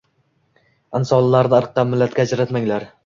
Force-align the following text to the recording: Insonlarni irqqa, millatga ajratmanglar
Insonlarni 1.01 1.59
irqqa, 1.59 1.85
millatga 1.91 2.27
ajratmanglar 2.29 2.89